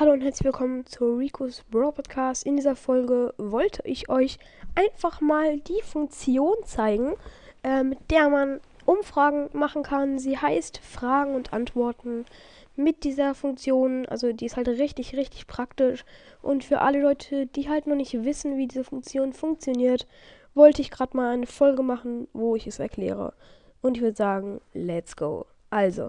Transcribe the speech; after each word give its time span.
Hallo 0.00 0.12
und 0.12 0.22
herzlich 0.22 0.46
willkommen 0.46 0.86
zu 0.86 1.14
Rico's 1.14 1.62
Brawl 1.70 1.92
Podcast. 1.92 2.46
In 2.46 2.56
dieser 2.56 2.74
Folge 2.74 3.34
wollte 3.36 3.82
ich 3.84 4.08
euch 4.08 4.38
einfach 4.74 5.20
mal 5.20 5.58
die 5.60 5.82
Funktion 5.82 6.54
zeigen, 6.64 7.16
äh, 7.62 7.82
mit 7.82 7.98
der 8.10 8.30
man 8.30 8.62
Umfragen 8.86 9.50
machen 9.52 9.82
kann. 9.82 10.18
Sie 10.18 10.38
heißt 10.38 10.78
Fragen 10.78 11.34
und 11.34 11.52
Antworten 11.52 12.24
mit 12.76 13.04
dieser 13.04 13.34
Funktion. 13.34 14.06
Also 14.06 14.32
die 14.32 14.46
ist 14.46 14.56
halt 14.56 14.68
richtig, 14.68 15.14
richtig 15.16 15.46
praktisch. 15.46 16.06
Und 16.40 16.64
für 16.64 16.80
alle 16.80 17.02
Leute, 17.02 17.44
die 17.44 17.68
halt 17.68 17.86
noch 17.86 17.94
nicht 17.94 18.24
wissen, 18.24 18.56
wie 18.56 18.68
diese 18.68 18.84
Funktion 18.84 19.34
funktioniert, 19.34 20.06
wollte 20.54 20.80
ich 20.80 20.90
gerade 20.90 21.14
mal 21.14 21.34
eine 21.34 21.46
Folge 21.46 21.82
machen, 21.82 22.26
wo 22.32 22.56
ich 22.56 22.66
es 22.66 22.78
erkläre. 22.78 23.34
Und 23.82 23.98
ich 23.98 24.02
würde 24.02 24.16
sagen, 24.16 24.62
let's 24.72 25.14
go. 25.14 25.44
Also, 25.68 26.08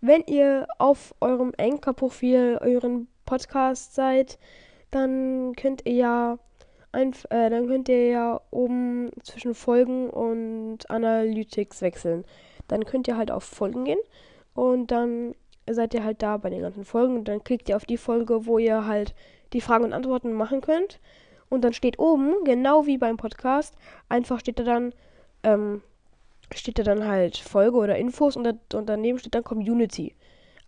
wenn 0.00 0.22
ihr 0.26 0.66
auf 0.78 1.14
eurem 1.20 1.52
Anchor-Profil 1.58 2.58
euren 2.62 3.08
Podcast 3.28 3.94
seid, 3.94 4.38
dann 4.90 5.52
könnt 5.54 5.84
ihr 5.84 5.92
ja 5.92 6.38
einf 6.92 7.26
äh, 7.28 7.50
dann 7.50 7.66
könnt 7.66 7.90
ihr 7.90 8.08
ja 8.08 8.40
oben 8.50 9.10
zwischen 9.22 9.54
Folgen 9.54 10.08
und 10.08 10.88
Analytics 10.88 11.82
wechseln. 11.82 12.24
Dann 12.68 12.86
könnt 12.86 13.06
ihr 13.06 13.18
halt 13.18 13.30
auf 13.30 13.44
Folgen 13.44 13.84
gehen 13.84 13.98
und 14.54 14.90
dann 14.90 15.34
seid 15.68 15.92
ihr 15.92 16.04
halt 16.04 16.22
da 16.22 16.38
bei 16.38 16.48
den 16.48 16.62
ganzen 16.62 16.86
Folgen 16.86 17.18
und 17.18 17.28
dann 17.28 17.44
klickt 17.44 17.68
ihr 17.68 17.76
auf 17.76 17.84
die 17.84 17.98
Folge, 17.98 18.46
wo 18.46 18.56
ihr 18.56 18.86
halt 18.86 19.14
die 19.52 19.60
Fragen 19.60 19.84
und 19.84 19.92
Antworten 19.92 20.32
machen 20.32 20.62
könnt. 20.62 20.98
Und 21.50 21.62
dann 21.64 21.74
steht 21.74 21.98
oben, 21.98 22.44
genau 22.44 22.86
wie 22.86 22.96
beim 22.96 23.18
Podcast, 23.18 23.74
einfach 24.08 24.40
steht 24.40 24.58
da 24.58 24.64
dann 24.64 24.94
ähm, 25.42 25.82
steht 26.54 26.78
da 26.78 26.82
dann 26.82 27.06
halt 27.06 27.36
Folge 27.36 27.76
oder 27.76 27.98
Infos 27.98 28.36
und, 28.36 28.44
da, 28.44 28.52
und 28.78 28.88
daneben 28.88 29.18
steht 29.18 29.34
dann 29.34 29.44
Community. 29.44 30.14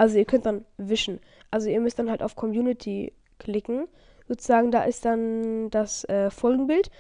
Also 0.01 0.17
ihr 0.17 0.25
könnt 0.25 0.47
dann 0.47 0.65
wischen. 0.79 1.21
Also 1.51 1.69
ihr 1.69 1.79
müsst 1.79 1.99
dann 1.99 2.09
halt 2.09 2.23
auf 2.23 2.35
Community 2.35 3.13
klicken. 3.39 3.87
Sozusagen, 4.29 4.71
da 4.71 4.85
ist 4.85 5.05
dann 5.05 5.69
das 5.69 6.05
äh, 6.05 6.31
Folgenbild. 6.31 6.91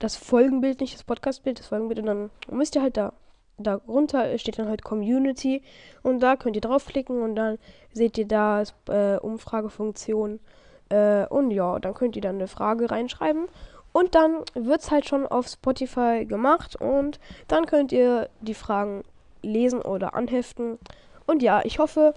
Das 0.00 0.16
Folgenbild, 0.16 0.80
nicht 0.80 0.94
das 0.94 1.04
Podcastbild, 1.04 1.60
das 1.60 1.68
Folgenbild. 1.68 2.00
Und 2.00 2.06
dann 2.06 2.30
müsst 2.50 2.74
ihr 2.74 2.82
halt 2.82 2.96
da, 2.96 3.12
darunter 3.56 4.36
steht 4.36 4.58
dann 4.58 4.66
halt 4.66 4.82
Community. 4.82 5.62
Und 6.02 6.24
da 6.24 6.34
könnt 6.34 6.56
ihr 6.56 6.60
draufklicken 6.60 7.22
und 7.22 7.36
dann 7.36 7.56
seht 7.92 8.18
ihr 8.18 8.26
da 8.26 8.64
äh, 8.88 9.16
Umfragefunktion. 9.18 10.40
Äh, 10.88 11.26
und 11.28 11.52
ja, 11.52 11.78
dann 11.78 11.94
könnt 11.94 12.16
ihr 12.16 12.22
dann 12.22 12.34
eine 12.34 12.48
Frage 12.48 12.90
reinschreiben. 12.90 13.46
Und 13.92 14.16
dann 14.16 14.38
wird 14.54 14.80
es 14.80 14.90
halt 14.90 15.08
schon 15.08 15.24
auf 15.24 15.46
Spotify 15.46 16.26
gemacht 16.26 16.74
und 16.74 17.20
dann 17.46 17.66
könnt 17.66 17.92
ihr 17.92 18.28
die 18.40 18.54
Fragen 18.54 19.04
lesen 19.40 19.82
oder 19.82 20.14
anheften. 20.14 20.80
Und 21.28 21.44
ja, 21.44 21.60
ich 21.64 21.78
hoffe, 21.78 22.12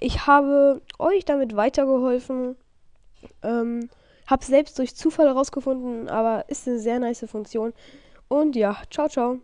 ich 0.00 0.26
habe 0.26 0.82
euch 0.98 1.24
damit 1.24 1.54
weitergeholfen. 1.54 2.56
Ähm, 3.42 3.88
habe 4.26 4.44
selbst 4.44 4.78
durch 4.78 4.94
Zufall 4.94 5.26
herausgefunden, 5.26 6.08
aber 6.08 6.44
ist 6.48 6.66
eine 6.66 6.78
sehr 6.78 6.98
nice 7.00 7.26
Funktion. 7.28 7.74
Und 8.28 8.56
ja, 8.56 8.76
ciao, 8.90 9.08
ciao. 9.08 9.40